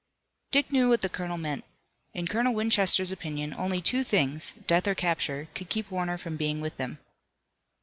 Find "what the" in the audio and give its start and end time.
0.89-1.09